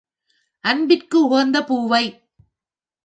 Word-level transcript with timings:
அன்பிற்கு 0.65 1.17
உகந்த 1.25 1.57
பூவை. 1.63 2.03